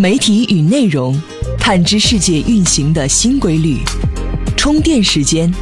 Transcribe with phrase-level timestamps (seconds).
[0.00, 1.20] 媒体与内容，
[1.58, 3.78] 探知世界运行的新规律。
[4.56, 5.52] 充电时间，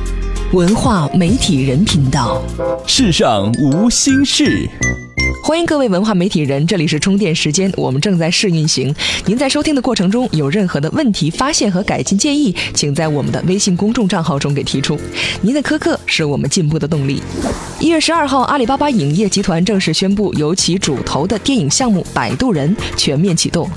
[0.53, 2.43] 文化媒体人频道。
[2.87, 4.69] 世上无心事。
[5.47, 8.93] 欢迎各位文化媒体人，这里是充电时间，我们正在试运行。
[9.27, 14.99] 您在收听的过程中有任何的问题发现和改进建议，请在我们的微信公众账号中给提出。
[15.41, 17.23] 您的苛刻是我们进步的动力。
[17.79, 23.71] 一月十二号，阿里巴巴影业集团正式宣布，由其主投的电影项目《摆渡人》全面启动。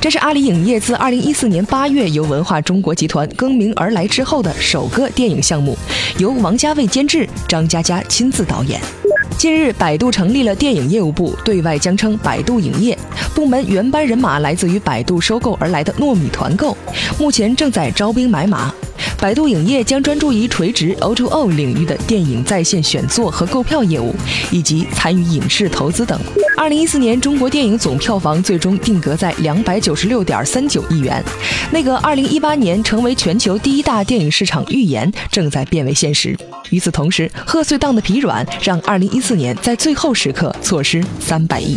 [0.00, 5.76] 这是阿里影业自二零一四年八月由文化中国集团更名而来之后的首个电影项目，
[6.18, 8.80] 由王家卫监制，张嘉佳亲自导演。
[9.38, 12.96] 近日，百度成立了电影业务部，对外将称百度影业。
[13.34, 16.74] 部门原班人马来自于百度收购而来的糯米团购，
[17.18, 18.72] 目前正在招兵买马。
[19.18, 24.14] 百度影业将专注于垂直 O2O 领域的电影在线选座和购票业务，
[24.50, 26.18] 以及参与影视投资等。
[26.56, 31.22] 二零一四年中国电影总票房最终定格在两百九十六点三九亿元，
[31.72, 36.36] 那个二零一八年成为全球第一大电影市场预言正在变为现实。
[36.70, 41.76] 与此同时，贺岁档的疲软让二零一四年在最后时刻错失三百亿。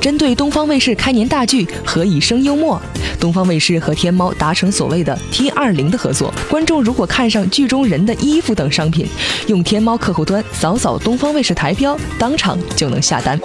[0.00, 2.80] 针对东方卫视开年大剧《何以笙幽默》，
[3.20, 6.32] 东方卫视和天猫达成所谓的 T 二零的合作。
[6.48, 9.06] 观众如果看上剧中人的衣服等商品，
[9.46, 13.38] 用天猫客户端扫扫东方卫视台标，当场就能下单。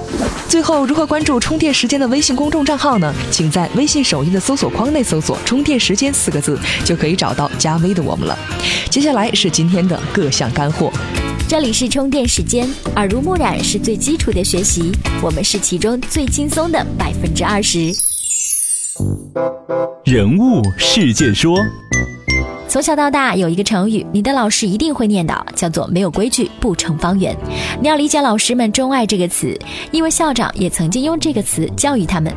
[0.48, 3.14] 最后，如何关注充电时间的微信公众账号呢？
[3.30, 8.38] 请在微信首页的搜索框内搜索“充电时间”四个字，就可以找到加微的我们了。
[8.90, 10.90] 接下来是今天的各项干货。
[11.48, 17.94] 这里是充电时间，耳濡目染是最基础的学习，我们是其中最轻松的百分之二十。
[20.04, 21.56] 人物事件说，
[22.68, 27.38] 从小到大有一个成语，你的老师一定会念叨，叫做“没有规矩不成方圆”。
[27.80, 29.56] 你要理解老师们钟爱这个词，
[29.92, 32.34] 因为校长也曾经用这个词教育他们。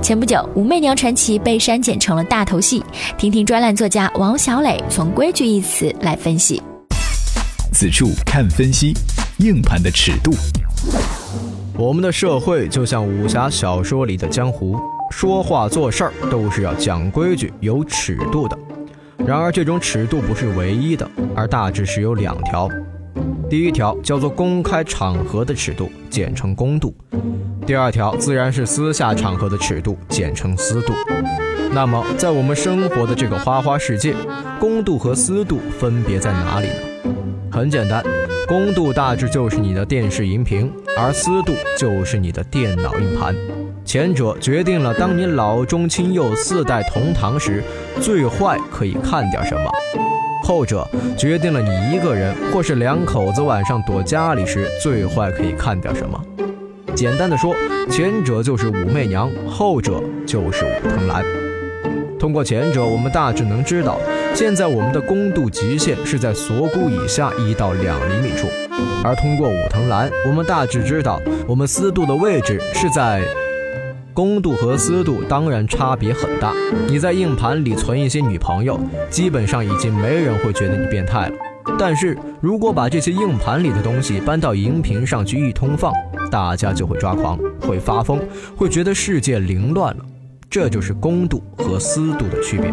[0.00, 2.80] 前不久，武媚娘传奇被删减成了大头戏，
[3.18, 6.62] 听听专栏作家王小磊从“规矩”一词来分析。
[7.72, 8.94] 此处看分析，
[9.38, 10.32] 硬盘的尺度。
[11.74, 14.78] 我们的社会就像武侠小说里的江湖，
[15.10, 18.56] 说话做事儿都是要讲规矩、有尺度的。
[19.26, 22.68] 然而，这种尺度不是唯一的，而大致是有两条。
[23.48, 26.90] 第一条叫做公开场合的尺度，简称公度；
[27.66, 30.92] 第二条自然是私下场合的尺度，简称私度。
[31.72, 34.14] 那么，在我们生活的这个花花世界，
[34.60, 36.91] 公度和私度分别在哪里呢？
[37.52, 38.02] 很简单，
[38.48, 43.36] 公度大致就是你的电视荧屏，而私度就是你的电脑硬盘。
[43.84, 47.62] 前者决定了当你老中青幼四代同堂时，
[48.00, 49.70] 最坏可以看点什么；
[50.42, 56.18] 后者决定了你一个人或是两口子晚上躲家里时，最坏可以看点什么。
[56.94, 57.54] 简单的说，
[57.90, 61.22] 前者就是武媚娘，后者就是武藤兰。
[62.22, 63.98] 通过前者，我们大致能知道。
[64.32, 68.46] 现在我们的弓度极限是在锁骨以下一到两厘米处，
[69.02, 73.24] 而通过武藤兰，我们大致知道我们私度的位置是在
[74.14, 76.52] 弓度和私度当然差别很大。
[76.86, 78.78] 你在硬盘里存一些女朋友，
[79.10, 81.34] 基本上已经没人会觉得你变态了。
[81.76, 85.92] 但是如果把这些硬盘里的东西搬到荧屏上去一通放，
[86.30, 88.20] 大家就会抓狂，会发疯，
[88.56, 90.04] 会觉得世界凌乱了。
[90.52, 92.70] 这就是公度和私度的区别。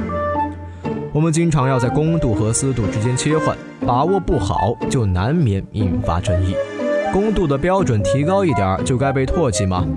[1.14, 3.58] 我们经常要在公度和私度之间切换，
[3.88, 6.54] 把握不好就难免引发争议。
[7.14, 9.88] 公度的标准提高一点就该被唾弃吗？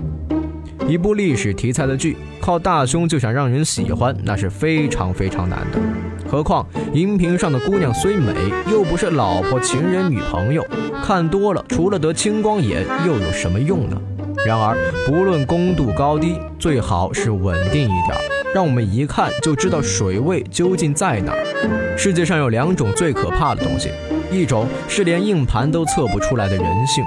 [0.87, 5.77] 一部历史题材的剧，靠大胸就想让人喜欢，那是非常非常难的。
[6.25, 8.33] 何况荧屏上的姑娘虽美，
[8.71, 10.65] 又不是老婆、情人、女朋友，
[11.03, 14.01] 看多了除了得青光眼又有什么用呢？
[14.45, 18.17] 然而，不论公度高低，最好是稳定一点。
[18.53, 21.97] 让我们一看就知道水位究竟在哪儿。
[21.97, 23.89] 世界上有两种最可怕的东西，
[24.29, 27.05] 一种是连硬盘都测不出来的人性。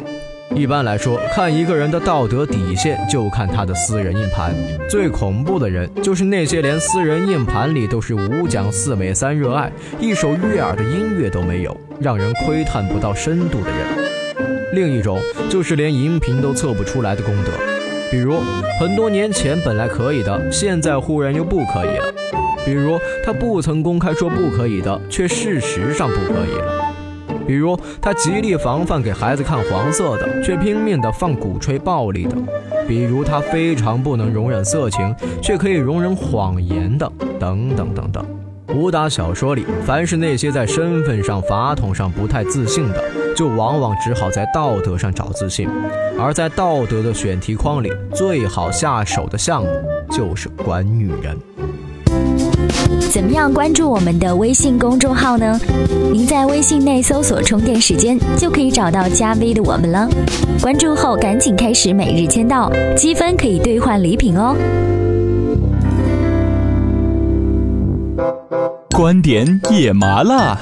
[0.54, 4.54] 一般来说，看一个人的道德底线就看他的私人硬盘。
[4.88, 9.70] 最恐怖的人就是那些连私人硬盘里都是五讲四美三热爱，
[10.00, 14.05] 一首悦耳的音乐都没有，让人窥探不到深度的人。
[14.72, 17.50] 另一种就是连荧屏都测不出来的功德。
[18.10, 18.38] 比如
[18.80, 22.04] 很多年前本来可以的，现在忽然又不可以了；
[22.64, 26.94] 比如他不曾公开说不可以的，却事实上不可以了；
[27.46, 32.36] 比如他极力防范给孩子看黄色的，却拼命的放鼓吹暴力的；
[32.86, 35.12] 比如他非常不能容忍色情，
[35.42, 37.10] 却可以容忍谎言的，
[37.40, 38.24] 等等等等。
[38.74, 43.02] 武打小说里，凡是那些在身份上、法统上不太自信的，
[43.34, 45.68] 就往往只好在道德上找自信。
[46.18, 49.68] 而在道德的选题框里，最好下手的项目
[50.10, 51.36] 就是管女人。
[53.10, 55.58] 怎么样关注我们的微信公众号呢？
[56.12, 60.08] 您在微信内搜索“充电时间”，就可以找到加 V 的我们了。
[60.60, 64.54] 关注后赶紧开始每日签到，积分可以兑换礼品哦。
[68.96, 70.58] 观点也麻辣。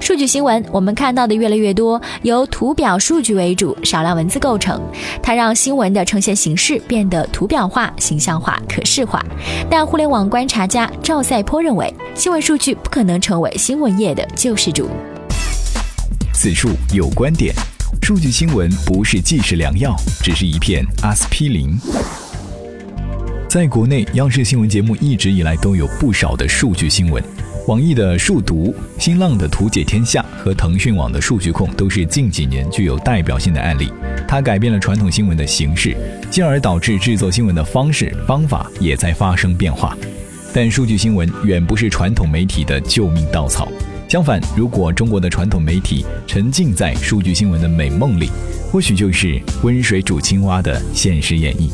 [0.00, 4.82] 数据新闻，我们看到的越来越多由图表数据为主，少量文字构成。
[5.22, 9.24] 它让新闻的呈现形式变得图表化、形象化、可视化。
[9.70, 14.90] 但互联网观察家赵赛坡认为，新闻数据不可能成为新闻业的救世主。
[16.32, 17.54] 此处有观点：
[18.02, 21.78] 数据新闻不是济世良药，只是一片阿司匹林。
[23.54, 27.22] 在国内，央视新闻节目一直以来都有不少的数据新闻。
[27.68, 33.92] 网易的数独、新浪的图解天下和腾讯网的数据控都是近几年具有代表性的案例。
[34.26, 35.96] 它改变了传统新闻的形式，
[36.32, 39.96] 进而导致制作新闻的方式方法也在发生变化。
[40.52, 43.68] 但数据新闻远不是传统媒体的救命稻草。
[44.08, 48.28] 相反，如果中国的传统媒体沉浸在数据新闻的美梦里，
[48.72, 51.70] 或许就是温水煮青蛙的现实演绎。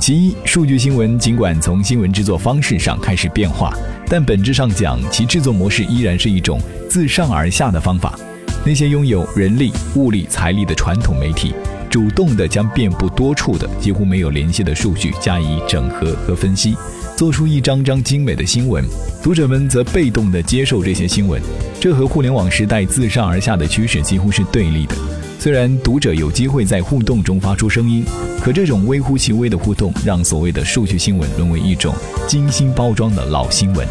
[0.00, 3.74] 其一，数据新闻尽管从新闻制作方式上开始变化。
[4.06, 8.18] 但本质上讲，其制作模式依然是一种自上而下的方法。
[8.64, 11.52] 那些拥有人力、物力、财力的传统媒体，
[11.90, 16.76] 主动地将遍布多处的、几乎没有联系的数据加以整合和分析，
[17.16, 18.84] 做出一张张精美的新闻。
[19.22, 21.42] 读者们则被动地接受这些新闻，
[21.80, 24.94] 这和互联网时代自上而下的趋势几乎是对立的。
[25.40, 28.04] 虽然读者有机会在互动中发出声音，
[28.42, 31.94] 可这种微乎其微的互动，让所谓的数据新闻沦为一种
[32.26, 33.86] 精心包装的老新闻。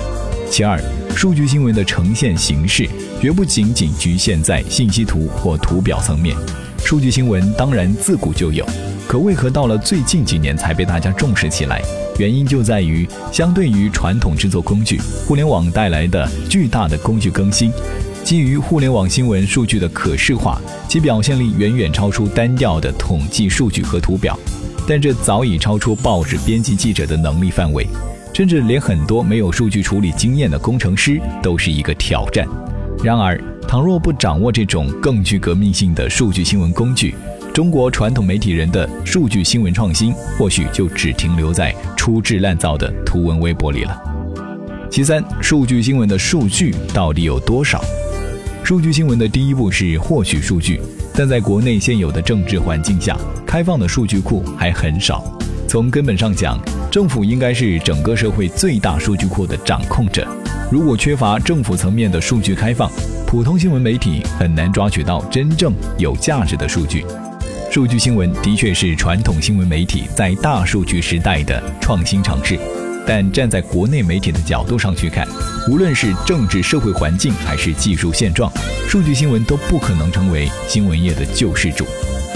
[0.52, 0.78] 其二，
[1.16, 2.86] 数据新闻的呈现形式
[3.22, 6.36] 绝不仅仅局限在信息图或图表层面。
[6.84, 8.66] 数据新闻当然自古就有，
[9.08, 11.82] 可为何到了最近几年才被大家重视起来？
[12.20, 17.72] 原因就在于，相对于传统制作工具，互联网带来的巨大的工具更新。
[18.28, 20.60] 基于互联网新闻数据的可视化，
[20.90, 24.38] 其表现力远远超出单调的统计数据和图表，
[24.86, 27.88] 但这早已超出报纸编辑记者的能力范围，
[28.34, 32.46] 甚至连很多没有数据处理经验的工程师都是一个挑战。
[33.02, 37.16] 然而，倘若不掌握这种更具革命性的数据新闻工具，
[37.54, 43.98] 中国传统媒体人的数据新闻创新或许就只停留在粗制滥造的图文微博里了。
[44.92, 47.82] 其三，数据新闻的数据到底有多少？
[48.68, 50.78] 数据新闻的第一步是获取数据，
[51.14, 55.24] 但在国内现有的政治环境下，开放的数据库还很少。
[55.70, 56.60] 从根本上讲，
[56.92, 60.28] 政府应该是整个社会最大数据库的掌控者。
[60.70, 62.92] 如果缺乏政府层面的数据开放，
[63.26, 67.06] 普通新闻媒体很难抓取到真正有价值的数据。
[67.72, 72.60] 数据新闻的确是传统新闻媒体在大数据时代的创新尝试。
[73.08, 75.26] 但站在国内媒体的角度上去看，
[75.70, 78.52] 无论是政治社会环境还是技术现状，
[78.90, 81.86] 数据新闻都不可能成为新闻业的救世主。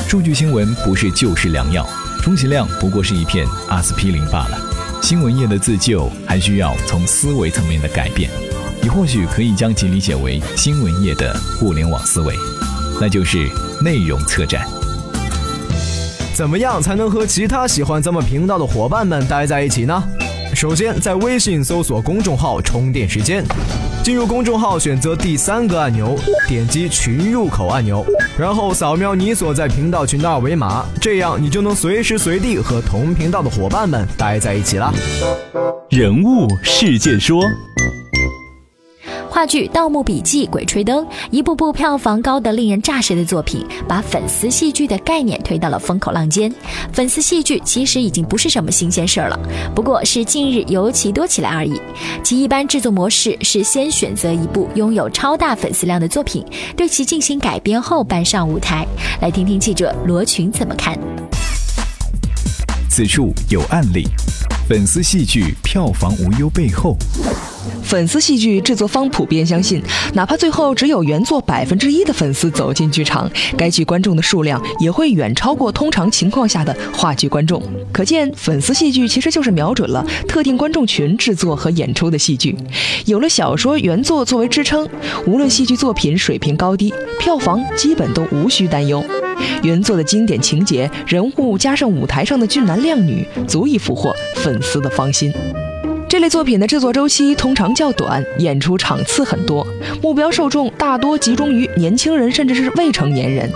[0.07, 1.85] 数据新闻不是救世良药，
[2.21, 4.57] 充其量不过是一片阿司匹林罢了。
[5.01, 8.29] 新闻业的自救还需要从思维层面的改变，
[8.81, 12.33] 你或许可以将其理解为新闻业的互联网思维，
[12.99, 13.49] 那就是
[13.81, 14.65] 内容策展。
[16.33, 20.01] 怎么样才能和其他喜欢咱们频道的伙伴们待在一起呢？
[20.53, 23.43] 首先，在微信搜索公众号“充电时间”，
[24.03, 26.15] 进入公众号，选择第三个按钮，
[26.47, 28.05] 点击群入口按钮，
[28.37, 34.93] 然后扫描你所在频道群的二维码，这样你就能随时随地和同频道的伙伴们待在一起了。
[35.89, 37.41] 人物事件说。
[39.31, 46.53] 话剧《盗墓笔记》《鬼吹灯》，一部部票房高得令人咋舌的作品，把粉丝戏剧的概念推到了风口浪尖。
[46.91, 49.39] 粉丝戏剧其实已经不是什么新鲜事儿了，
[49.73, 51.79] 不过是近日尤其多起来而已。
[52.21, 56.45] 其一般制作模式是先选择一部拥有超大粉丝量的作品，
[56.75, 58.85] 对其进行改编后搬上舞台。
[59.21, 60.99] 来听听记者罗群怎么看。
[62.89, 64.05] 此处有案例，
[64.67, 66.97] 粉丝戏剧票房无忧背后。
[67.83, 69.81] 粉丝戏剧制作方普遍相信，
[70.13, 77.61] 哪怕最后只有原作百分之一的粉丝走进剧场，该剧观众的数量也会远超过通常情况下的话剧观众。
[77.91, 82.55] 可见，粉丝戏剧其实就是瞄准了特定观众群制作和演出的戏剧。
[83.05, 84.87] 有了小说原作作为支撑，
[85.25, 89.03] 无论戏剧作品水平高低，票房基本都无需担忧。
[89.63, 95.33] 原作的经典情节、人物加上舞台上的俊男靓女，足以俘获粉丝的芳心。
[96.21, 99.65] 这类作品的制作周期通常较短，演出场次很多，
[100.03, 103.51] 目标受众大多集中于年轻人甚至是未成年人。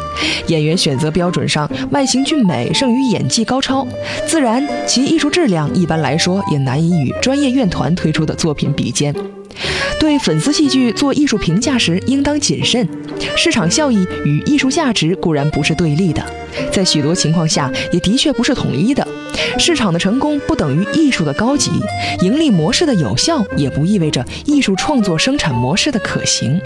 [0.47, 3.87] 演员选择标准上，外形俊美胜于演技高超，
[4.25, 9.13] 自然其艺术质量一般来说也难以与专业院团推出的作品比肩。
[9.99, 12.89] 对粉丝戏剧做艺术评价时，应当谨慎。
[13.37, 16.25] 市场效益与艺术价值固然不是对立的，
[16.71, 19.07] 在许多情况下也的确不是统一的。
[19.57, 21.71] 市场的成功不等于艺术的高级，
[22.21, 26.59] 盈利模式的有效也不意味着艺术创作生产模式的可行。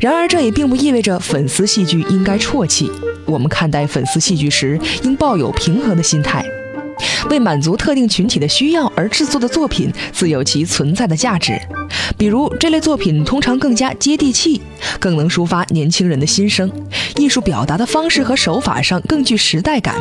[0.00, 2.90] 然而，这也并不意味着粉丝戏剧应该啜泣。
[3.24, 6.44] 我们看待粉丝戏剧时，应抱有平和的心态。
[7.30, 11.60] 为满足特定群体的需要而制作的作品，自有其存在的价值。
[12.16, 14.60] 比如，这类作品通常更加接地气，
[14.98, 16.70] 更能抒发年轻人的心声，
[17.16, 19.94] 艺术表达的方式和手法上更具时代感。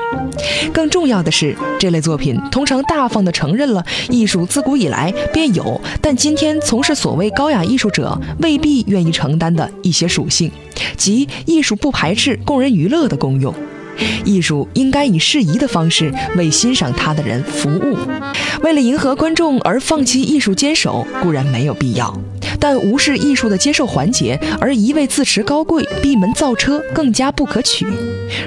[0.72, 10.52] 更重要的是，这类作品通常大方地承认了艺术自古以来便有，但今天从事所谓高雅艺术者未必愿意承担的一些属性，
[10.96, 13.54] 即艺术不排斥供人娱乐的功用。
[14.24, 17.98] 艺术应该以适宜的方式为欣赏它的人服务。
[18.62, 22.18] 为了迎合观众而放弃艺术坚守固然没有必要，
[22.60, 27.86] 但无视艺术的接受环节而一味自持高贵、闭门造车更加不可取。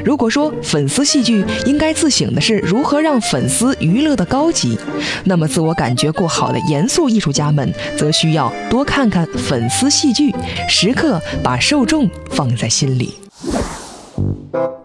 [0.04, 4.76] 如果说粉丝戏剧应该自省的是如何让粉丝娱乐的高级，
[5.24, 10.34] 那么自我感觉过好的严肃艺术家们则需要多看看粉丝戏剧，
[10.68, 13.27] 时刻把受众放在心里。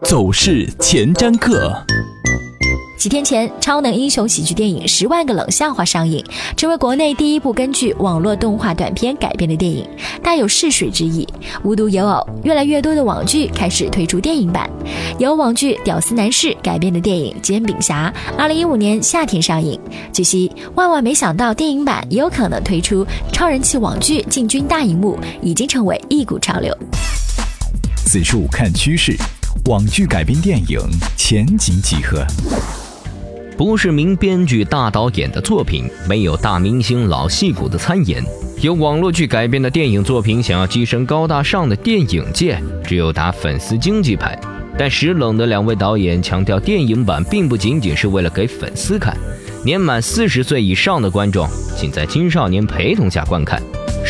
[0.03, 1.73] 走势前瞻课。
[2.99, 6.23] 几天前，超能英雄喜剧电影《十万个冷笑话》上映，
[6.57, 9.87] 成为国内第一部根据网络动画短片改编的电影，
[10.21, 11.27] 大有试水之意。
[11.63, 14.69] 无独有偶，越来越多的网剧开始推出电影版。
[15.19, 19.79] 由网剧《屌丝男士》改编的电影《煎饼侠》，二零一五年夏天上映。
[20.11, 26.77] 据悉，万万没想到电影版也有可能推出，超人气网剧进军大荧幕，已经成为一股潮流。
[28.05, 29.17] 此处看趋势，
[29.69, 30.77] 网剧改编电影
[31.15, 32.21] 前景几何？
[33.55, 38.21] 不是名编剧、大导演的作品，没有大明星、老戏骨的参演，
[38.59, 44.37] 由网络剧改编的电影作品，想要跻身高大上的电影界，只有打粉丝经济牌。
[44.77, 49.15] 但石冷的两位导演强调，电影版并不仅仅是为了给粉丝看，
[49.63, 53.63] 年满四十岁以上的观众，请在青少年陪同下观看。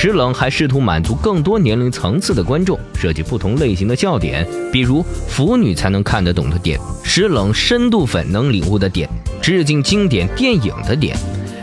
[0.04, 9.10] 石冷还试图满足更多年龄层次的观众，设计不同类型的笑点，比如腐女才能看得懂的点，石冷深度粉能领悟的点，
[9.42, 11.16] 致敬经典电影的点。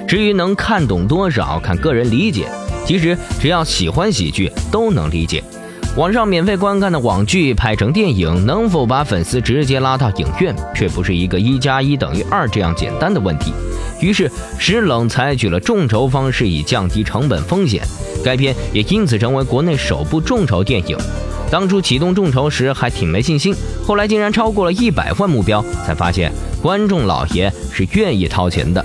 [0.09, 2.49] 至于能看懂多少，看个人理解。
[2.87, 5.45] 其实只要喜欢喜剧，都能理解。
[5.97, 13.53] 网上免费观看的网剧拍成电影，能否把粉丝直接拉到影院，却不是一个一加一等于二这样简单的问题。
[14.01, 17.83] 于是石冷采取了众筹方式，以降低成本风险。
[18.25, 20.97] 该片也因此成为国内首部众筹电影。
[21.51, 23.53] 当初启动众筹时还挺没信心，
[23.85, 26.33] 后来竟然超过了一百万目标，才发现
[26.63, 28.83] 观众老爷是愿意掏钱的。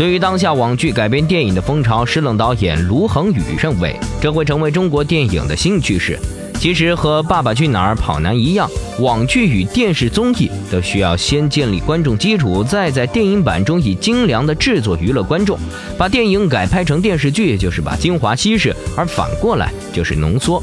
[0.00, 6.18] 对于当下网剧改编电影的风潮，石冷导演卢恒宇认为，这会成为中国电影的新趋势。
[6.54, 8.66] 其实和《爸爸去哪儿》跑男一样，
[9.00, 15.58] 网剧与电视综艺都需要先建立观众基础，再在电影版中以精良的制作娱乐观众。
[15.98, 20.62] 把电影改拍成电视剧，就是把精华稀释，而反过来就是浓缩。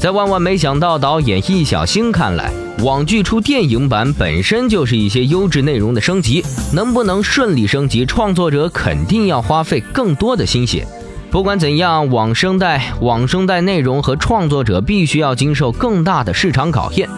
[0.00, 2.50] 在万万没想到导演易小星看来，
[2.84, 10.86] 网剧出电影版本身就是一些优质内容的升级，能不能顺利升级，创作者肯定要花费更多的心血。
[11.30, 17.08] 不管怎样，网生代、网生代内容和创作者必须要经受更大的市场考验。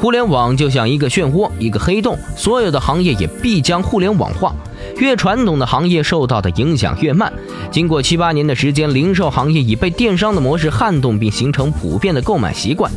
[0.00, 4.54] 互联网就像一个漩涡，一个黑洞，所有的行业也必将互联网化。
[4.98, 7.32] 越传统的行业受到的影响越慢。
[7.70, 12.90] 经过七八年的时间，零售行业已被电商的模式撼动，并形成普遍的购买习惯。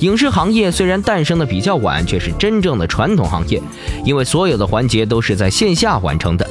[0.00, 3.60] 影视行业虽然诞生的比较晚，却是真正的传统行业，
[4.04, 6.48] 因为所有的环节都是在线下完成的。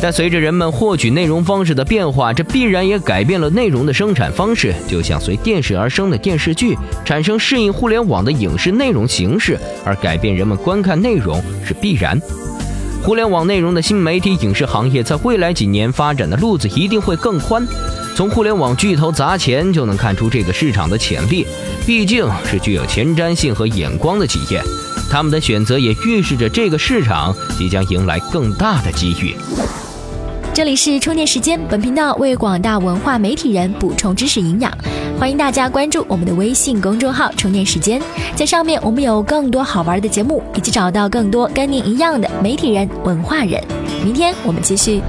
[0.00, 4.72] 但随着人们获取内容方式的变化，这必然也改变了内容的生产方式。
[4.86, 12.20] 就像随电视而生的电视剧，产生适应互联网的影视内容形式，而改变人们观看内容是必然。
[13.02, 17.66] 互联网内容的新媒体影视行业，在未来几年发展的路子一定会更宽。
[18.14, 21.44] 从互联网巨头砸钱就能看出这个市场的潜力，
[21.86, 24.62] 毕竟是具有前瞻性和眼光的企业。
[25.10, 29.34] 他们的选择也预示着这个市场即将迎来更大的机遇。
[30.58, 34.76] 这里是充电时间，本频道为广大文化媒体人补充知识营养，
[35.16, 38.02] 欢迎大家关注我们的微信公众号“充电时间”，
[38.34, 43.62] 在上面我们有更多好玩的节目，以及找到更多跟您一样的媒体人、文化人。
[44.04, 45.00] 明天我们继续。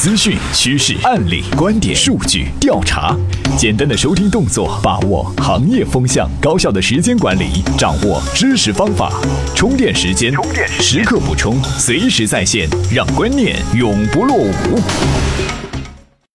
[0.00, 3.14] 资讯、趋势、案例、观点、数据、调查，
[3.58, 9.12] 简单的收听动作，把握行业风向，高效的时间管理，掌握知识方法，
[9.54, 10.32] 充电时间，
[10.80, 14.50] 时刻补充，随时在线，让观念永不落伍。